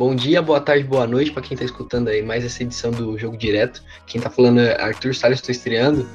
[0.00, 3.18] Bom dia, boa tarde, boa noite para quem está escutando aí mais essa edição do
[3.18, 3.82] Jogo Direto.
[4.06, 6.08] Quem está falando é Arthur Salles, estou estreando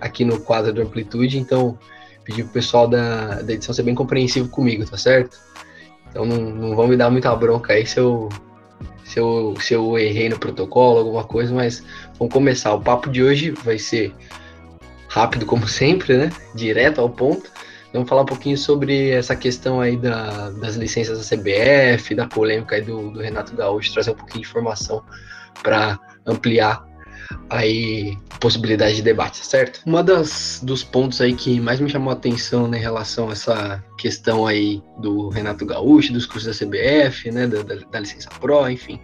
[0.00, 1.78] aqui no quadro do Amplitude, então
[2.24, 5.38] pedi pro pessoal da, da edição ser bem compreensivo comigo, tá certo?
[6.10, 8.28] Então não, não vão me dar muita bronca aí se eu,
[9.04, 11.84] se, eu, se eu errei no protocolo, alguma coisa, mas
[12.18, 12.74] vamos começar.
[12.74, 14.12] O papo de hoje vai ser
[15.06, 16.32] rápido, como sempre, né?
[16.56, 17.48] Direto ao ponto.
[17.92, 22.76] Vamos falar um pouquinho sobre essa questão aí da, das licenças da CBF, da polêmica
[22.76, 25.02] aí do, do Renato Gaúcho, trazer um pouquinho de informação
[25.62, 26.86] para ampliar
[27.50, 29.82] aí possibilidade de debate, certo?
[29.84, 33.32] Uma das dos pontos aí que mais me chamou a atenção né, em relação a
[33.32, 38.28] essa questão aí do Renato Gaúcho, dos cursos da CBF, né, da, da, da licença
[38.40, 39.00] Pro, enfim,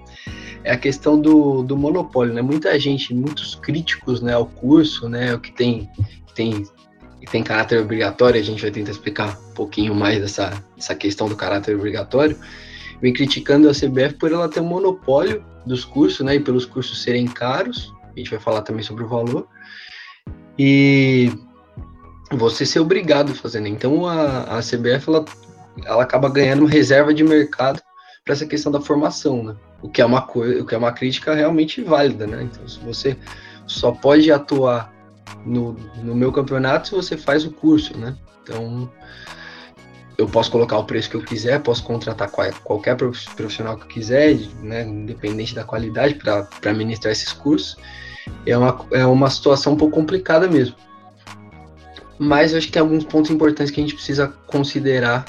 [0.63, 2.43] é a questão do, do monopólio, né?
[2.43, 5.91] Muita gente, muitos críticos, né, ao curso, né, o que tem
[6.27, 6.63] que tem
[7.25, 11.27] e tem caráter obrigatório, a gente vai tentar explicar um pouquinho mais dessa, dessa questão
[11.27, 12.39] do caráter obrigatório,
[13.01, 17.03] vem criticando a CBF por ela ter um monopólio dos cursos, né, e pelos cursos
[17.03, 19.49] serem caros, a gente vai falar também sobre o valor,
[20.59, 21.33] e
[22.31, 23.69] você ser obrigado a fazer, né?
[23.69, 25.25] Então a, a CBF, ela,
[25.85, 27.81] ela acaba ganhando uma reserva de mercado
[28.23, 29.57] para essa questão da formação, né?
[29.83, 32.43] O que é uma coisa, o que é uma crítica realmente válida, né?
[32.43, 33.17] Então se você
[33.67, 34.94] só pode atuar
[35.45, 38.17] no, no meu campeonato você faz o curso, né?
[38.43, 38.91] Então,
[40.17, 44.37] eu posso colocar o preço que eu quiser, posso contratar qualquer profissional que eu quiser,
[44.63, 47.77] né, independente da qualidade, para ministrar esses cursos.
[48.47, 50.77] É uma, é uma situação um pouco complicada mesmo.
[52.19, 55.25] Mas eu acho que tem alguns pontos importantes que a gente precisa considerar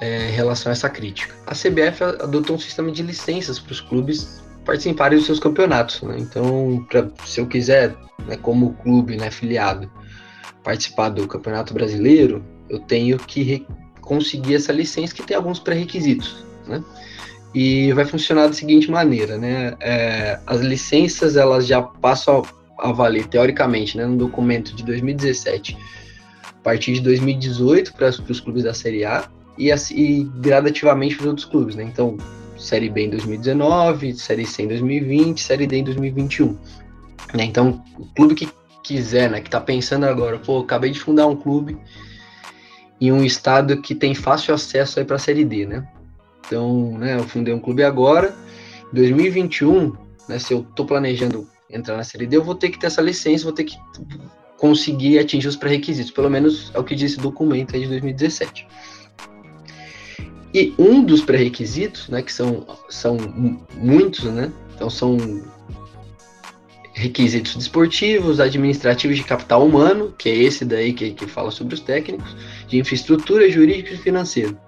[0.00, 1.34] é, em relação a essa crítica.
[1.46, 6.02] A CBF adotou um sistema de licenças para os clubes participarem dos seus campeonatos.
[6.02, 6.16] Né?
[6.18, 7.96] Então, pra, se eu quiser,
[8.26, 9.90] né, como clube né, filiado,
[10.62, 13.64] participar do Campeonato Brasileiro, eu tenho que
[14.00, 16.44] conseguir essa licença que tem alguns pré-requisitos.
[16.66, 16.82] Né?
[17.54, 19.74] E vai funcionar da seguinte maneira, né?
[19.80, 22.42] É, as licenças elas já passam
[22.78, 25.78] a, a valer teoricamente, né, no documento de 2017,
[26.42, 31.28] a partir de 2018 para os clubes da Série A e, e gradativamente para os
[31.28, 31.84] outros clubes, né?
[31.84, 32.18] Então,
[32.58, 36.56] Série B em 2019, Série C em 2020, Série D em 2021.
[37.34, 37.44] Né?
[37.44, 38.48] Então, o clube que
[38.82, 41.76] quiser, né, que está pensando agora, pô, acabei de fundar um clube
[43.00, 45.86] em um estado que tem fácil acesso aí para a Série D, né?
[46.46, 48.34] Então, né, eu fundei um clube agora,
[48.92, 49.92] 2021,
[50.28, 53.02] né, se eu estou planejando entrar na Série D, eu vou ter que ter essa
[53.02, 53.76] licença, vou ter que
[54.56, 58.66] conseguir atingir os pré-requisitos, pelo menos é o que diz esse documento aí de 2017.
[60.56, 63.18] E um dos pré-requisitos, né, que são, são
[63.74, 65.18] muitos, né, então são
[66.94, 71.80] requisitos desportivos, administrativos de capital humano, que é esse daí que, que fala sobre os
[71.80, 72.34] técnicos,
[72.66, 74.58] de infraestrutura jurídica e financeira.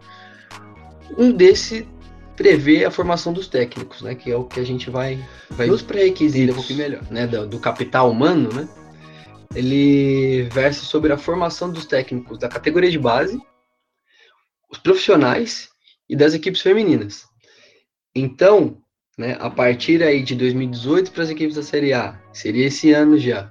[1.17, 1.89] Um desse
[2.37, 5.81] prevê a formação dos técnicos, né, que é o que a gente vai, vai nos
[5.81, 8.69] pré-requisitos, um pouquinho melhor, né, do, do capital humano, né,
[9.55, 13.41] ele versa sobre a formação dos técnicos da categoria de base,
[14.71, 15.71] os profissionais
[16.09, 17.27] e das equipes femininas.
[18.15, 18.79] Então,
[19.17, 23.19] né, a partir aí de 2018 para as equipes da Série A, seria esse ano
[23.19, 23.49] já,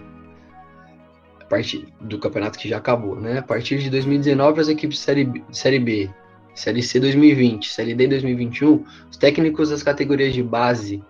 [1.40, 3.40] a partir do campeonato que já acabou, né?
[3.40, 6.10] A partir de 2019 para as equipes Série B, Série B,
[6.56, 11.04] Série C 2020, Série D 2021, os técnicos das categorias de base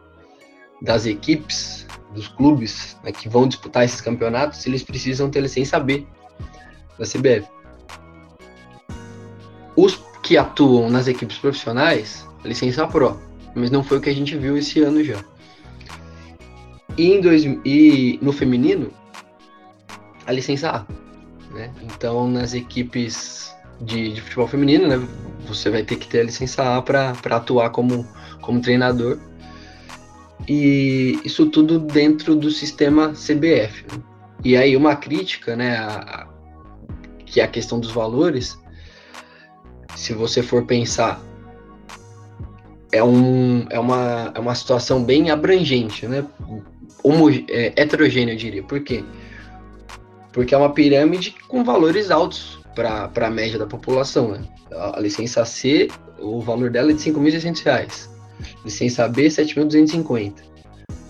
[0.81, 6.06] das equipes, dos clubes né, que vão disputar esses campeonatos, eles precisam ter licença B
[6.97, 7.47] da CBF.
[9.75, 9.96] Os
[10.28, 13.18] que atuam nas equipes profissionais, licença Pro,
[13.56, 15.24] mas não foi o que a gente viu esse ano já.
[16.98, 18.92] E, em dois, e no feminino,
[20.26, 21.54] a licença A.
[21.54, 21.72] Né?
[21.82, 25.08] Então, nas equipes de, de, futebol feminino, né,
[25.48, 28.06] você vai ter que ter a licença A para atuar como,
[28.42, 29.18] como treinador.
[30.46, 33.86] E isso tudo dentro do sistema CBF.
[33.90, 34.04] Né?
[34.44, 36.28] E aí, uma crítica, né, a, a,
[37.25, 38.60] que é a questão dos valores,
[39.98, 41.20] se você for pensar,
[42.92, 46.24] é, um, é, uma, é uma situação bem abrangente, né?
[47.04, 48.62] Homo, é, heterogênea, eu diria.
[48.62, 49.04] Por quê?
[50.32, 54.34] Porque é uma pirâmide com valores altos para a média da população.
[54.34, 54.44] Né?
[54.72, 55.88] A licença C,
[56.20, 58.08] o valor dela é de R$ 5.600.
[58.64, 60.34] Licença B, R$ 7.250.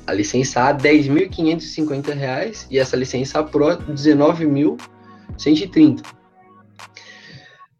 [0.07, 2.67] A licença A, R$ 10.550.
[2.71, 6.16] E essa licença Pro, R$ 19.130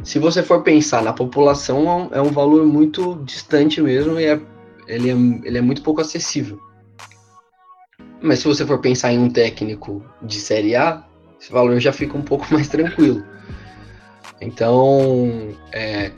[0.08, 4.40] se você for pensar na população, é um valor muito distante mesmo e é,
[4.88, 5.14] ele, é,
[5.46, 6.58] ele é muito pouco acessível.
[8.22, 11.04] Mas se você for pensar em um técnico de Série A,
[11.38, 13.22] esse valor já fica um pouco mais tranquilo.
[14.40, 16.14] Então, é,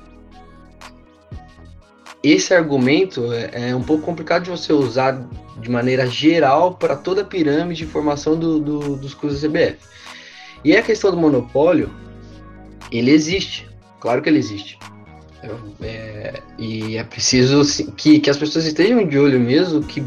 [2.21, 5.27] esse argumento é, é, um pouco complicado de você usar
[5.59, 9.79] de maneira geral para toda a pirâmide de formação do, do, dos cursos da CBF.
[10.63, 11.89] E a questão do monopólio,
[12.91, 13.68] ele existe,
[13.99, 14.77] claro que ele existe.
[15.81, 17.63] É, e é preciso
[17.93, 20.03] que, que as pessoas estejam de olho mesmo, que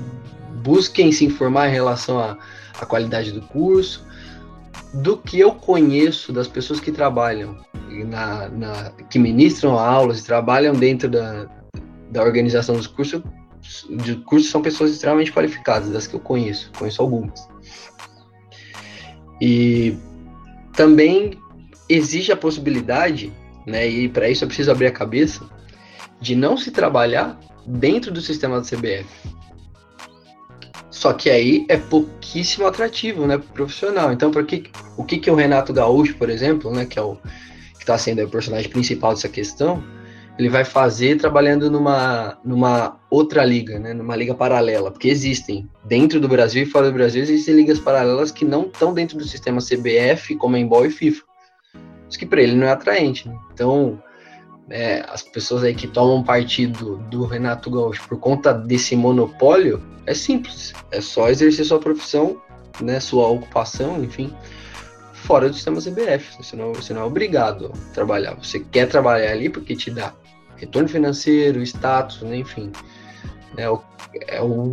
[0.63, 2.37] busquem se informar em relação à,
[2.87, 4.05] qualidade do curso,
[4.95, 7.57] do que eu conheço das pessoas que trabalham,
[7.89, 11.47] na, na, que ministram aulas e trabalham dentro da,
[12.11, 13.23] da organização dos cursos,
[13.89, 17.49] de cursos são pessoas extremamente qualificadas, das que eu conheço, conheço algumas.
[19.41, 19.97] E
[20.75, 21.39] também
[21.89, 23.33] existe a possibilidade,
[23.67, 25.49] né, e para isso é preciso abrir a cabeça,
[26.21, 29.07] de não se trabalhar dentro do sistema da CBF.
[30.91, 34.13] Só que aí é pouquíssimo atrativo, né, pro profissional.
[34.13, 37.17] Então, por que, o que que o Renato Gaúcho, por exemplo, né, que é o
[37.75, 39.83] que está sendo o personagem principal dessa questão,
[40.39, 46.21] ele vai fazer trabalhando numa, numa outra liga, né, numa liga paralela, porque existem dentro
[46.21, 49.61] do Brasil e fora do Brasil existem ligas paralelas que não estão dentro do sistema
[49.61, 51.25] CBF, Comembol e FIFA.
[52.13, 53.27] Isso que para ele não é atraente.
[53.27, 53.35] Né?
[53.55, 53.99] Então,
[54.69, 60.13] é, as pessoas aí que tomam partido do Renato Gaúcho por conta desse monopólio, é
[60.13, 62.39] simples, é só exercer sua profissão,
[62.83, 64.31] né, sua ocupação, enfim,
[65.15, 66.37] fora do sistema CBF.
[66.37, 68.35] Você não, você não é obrigado a trabalhar.
[68.35, 70.13] Você quer trabalhar ali porque te dá
[70.57, 72.71] retorno financeiro, status, né, enfim.
[73.57, 73.83] É, o,
[74.29, 74.71] é, o,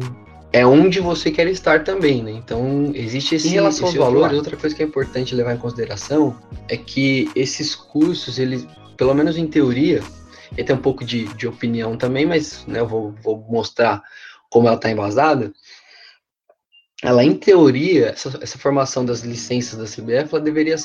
[0.52, 2.32] é onde você quer estar também, né?
[2.32, 6.36] Então, existe esse, em relação aos valores, outra coisa que é importante levar em consideração
[6.68, 8.68] é que esses cursos, eles,
[8.98, 10.02] pelo menos em teoria,
[10.58, 14.02] e tem um pouco de, de opinião também, mas né, eu vou, vou mostrar
[14.50, 15.54] como ela está embasada.
[17.04, 20.76] Ela, em teoria, essa, essa formação das licenças da CBF, ela deveria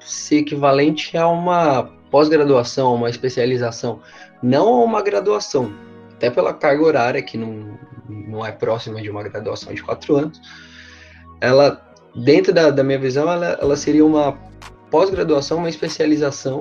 [0.00, 4.00] ser equivalente a uma pós-graduação, uma especialização
[4.42, 5.74] não a uma graduação,
[6.20, 10.38] até pela carga horária, que não, não é próxima de uma graduação de quatro anos,
[11.40, 11.82] ela,
[12.14, 14.38] dentro da, da minha visão, ela, ela seria uma
[14.90, 16.60] pós-graduação, uma especialização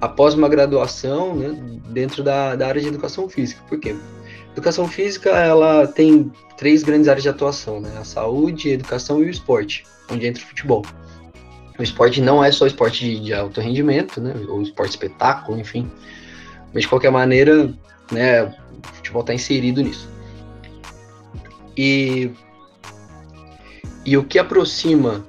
[0.00, 3.62] após uma graduação né, dentro da, da área de educação física.
[3.68, 3.94] Por quê?
[4.50, 7.96] Educação física, ela tem três grandes áreas de atuação, né?
[7.96, 10.82] A saúde, a educação e o esporte, onde entra o futebol.
[11.78, 14.34] O esporte não é só esporte de, de alto rendimento, né?
[14.48, 15.90] Ou esporte espetáculo, enfim.
[16.74, 17.72] Mas de qualquer maneira,
[18.12, 18.54] né, o
[18.94, 20.08] futebol está inserido nisso.
[21.76, 22.30] E,
[24.04, 25.24] e o que aproxima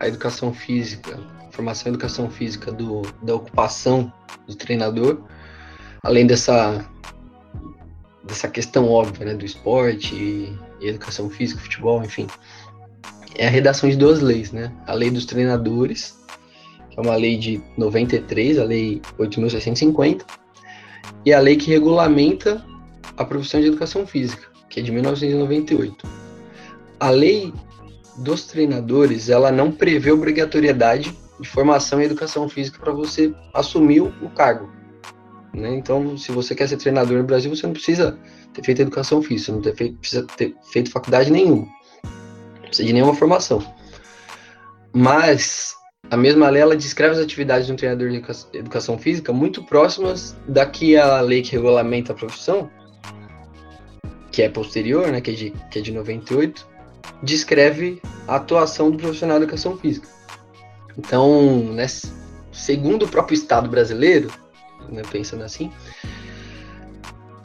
[0.00, 4.12] a educação física, a formação em educação física do, da ocupação
[4.46, 5.20] do treinador,
[6.02, 6.84] além dessa,
[8.24, 12.26] dessa questão óbvia né, do esporte e, e educação física, futebol, enfim,
[13.36, 14.72] é a redação de duas leis, né?
[14.86, 16.18] A lei dos treinadores,
[16.90, 20.22] que é uma lei de 93, a lei 8.650,
[21.24, 22.64] e a lei que regulamenta
[23.16, 26.06] a profissão de educação física, que é de 1998.
[26.98, 27.52] A lei
[28.18, 34.30] dos treinadores, ela não prevê obrigatoriedade de formação em educação física para você assumir o
[34.34, 34.70] cargo.
[35.52, 35.74] Né?
[35.74, 38.18] Então, se você quer ser treinador no Brasil, você não precisa
[38.54, 41.66] ter feito educação física, não ter feito, precisa ter feito faculdade nenhuma,
[42.54, 43.62] não precisa de nenhuma formação.
[44.94, 45.74] Mas
[46.10, 48.22] a mesma lei ela descreve as atividades de um treinador de
[48.58, 52.70] educação física muito próximas da que a lei que regulamenta a profissão,
[54.30, 56.66] que é posterior, né, que é de, que é de 98,
[57.22, 60.08] descreve a atuação do profissional de educação física.
[60.98, 61.86] Então, né,
[62.52, 64.30] segundo o próprio Estado brasileiro,
[64.88, 65.72] né, pensando assim,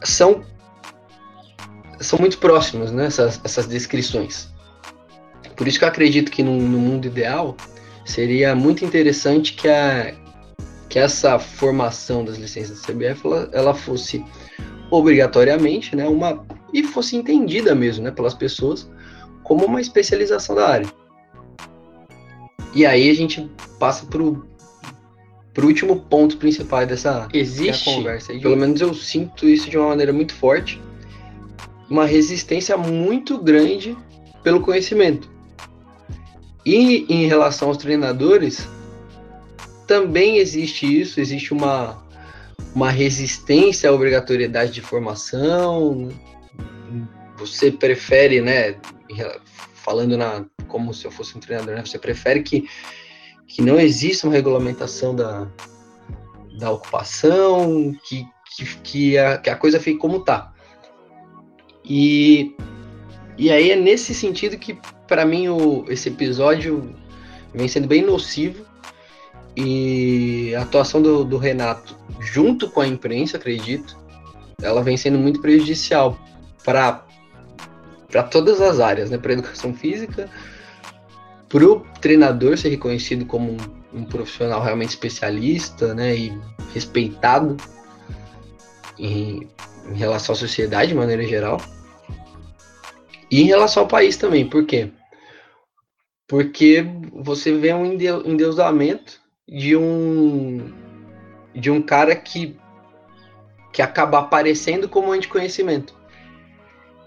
[0.04, 0.44] são,
[2.00, 4.50] são muito próximas né, essas, essas descrições.
[5.56, 7.56] Por isso que eu acredito que no, no mundo ideal,
[8.08, 10.16] seria muito interessante que, a,
[10.90, 14.24] que essa formação das licenças da CBF ela, ela fosse
[14.90, 18.90] obrigatoriamente, né, uma e fosse entendida mesmo, né, pelas pessoas
[19.44, 20.88] como uma especialização da área.
[22.74, 23.50] E aí a gente
[23.80, 24.46] passa para o
[25.62, 28.32] último ponto principal dessa Existe, conversa.
[28.32, 30.82] Aí, pelo menos eu sinto isso de uma maneira muito forte,
[31.90, 33.98] uma resistência muito grande
[34.44, 35.37] pelo conhecimento.
[36.68, 38.68] E em relação aos treinadores,
[39.88, 42.06] também existe isso, existe uma,
[42.76, 46.10] uma resistência à obrigatoriedade de formação.
[47.38, 48.76] Você prefere, né,
[49.76, 52.68] falando na, como se eu fosse um treinador, né, você prefere que,
[53.48, 55.48] que não exista uma regulamentação da,
[56.60, 60.52] da ocupação, que, que, que, a, que a coisa fique como está.
[61.86, 62.54] E,
[63.38, 66.96] e aí é nesse sentido que para mim o, esse episódio
[67.54, 68.66] vem sendo bem nocivo
[69.56, 73.98] e a atuação do, do, Renato junto com a imprensa, acredito,
[74.62, 76.18] ela vem sendo muito prejudicial
[76.64, 77.04] para
[78.10, 79.18] para todas as áreas, né?
[79.18, 80.30] Para educação física,
[81.50, 86.16] para o treinador ser reconhecido como um, um, profissional realmente especialista, né?
[86.16, 86.38] E
[86.74, 87.58] respeitado
[88.98, 89.48] em,
[89.92, 91.60] em relação à sociedade de maneira geral.
[93.30, 94.90] E em relação ao país também, por quê?
[96.28, 100.72] Porque você vê um endeusamento de um
[101.54, 102.56] de um cara que
[103.74, 105.96] que acaba aparecendo como anticonhecimento.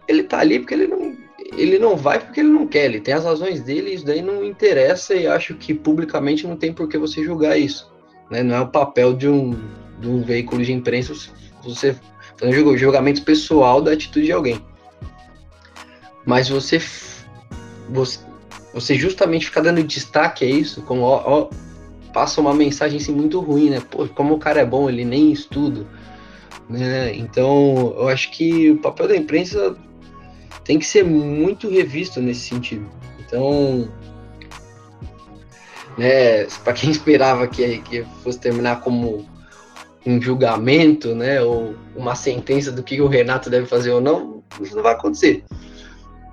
[0.06, 1.16] Ele tá ali porque ele não
[1.56, 4.44] ele não vai porque ele não quer, ele tem as razões dele, isso daí não
[4.44, 7.90] interessa e acho que publicamente não tem por que você julgar isso.
[8.30, 8.42] Né?
[8.42, 9.58] Não é o papel de um,
[9.98, 11.12] de um veículo de imprensa
[11.62, 11.96] você
[12.36, 14.64] fazendo julgamento pessoal da atitude de alguém.
[16.24, 16.80] Mas você,
[17.88, 18.20] você,
[18.72, 21.50] você justamente ficar dando destaque a isso, como ó, ó,
[22.12, 23.82] passa uma mensagem assim, muito ruim, né?
[23.90, 25.86] Pô, como o cara é bom, ele nem estuda.
[26.68, 27.14] Né?
[27.16, 29.76] Então, eu acho que o papel da imprensa
[30.64, 32.88] tem que ser muito revisto nesse sentido.
[33.18, 33.88] Então,
[35.98, 39.28] né, para quem esperava que, que fosse terminar como
[40.06, 44.74] um julgamento, né, ou uma sentença do que o Renato deve fazer ou não, isso
[44.74, 45.44] não vai acontecer.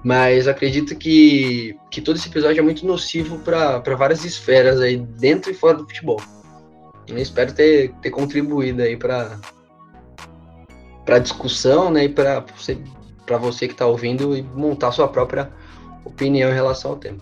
[0.07, 5.51] Mas acredito que, que todo esse episódio é muito nocivo para várias esferas aí dentro
[5.51, 6.21] e fora do futebol.
[7.05, 9.37] Eu espero ter, ter contribuído aí para
[11.03, 12.77] para discussão, né, e para você
[13.37, 15.51] você que está ouvindo e montar sua própria
[16.05, 17.19] opinião em relação ao tema.